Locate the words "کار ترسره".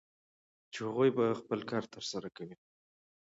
1.71-2.29